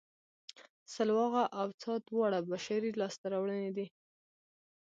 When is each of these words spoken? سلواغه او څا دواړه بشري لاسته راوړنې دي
سلواغه 0.93 1.43
او 1.59 1.67
څا 1.81 1.93
دواړه 2.09 2.39
بشري 2.51 2.91
لاسته 2.99 3.25
راوړنې 3.33 3.71
دي 3.77 3.87